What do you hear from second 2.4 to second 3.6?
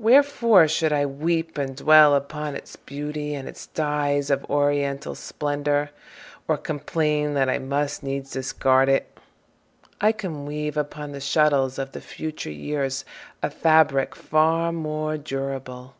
its beauty, and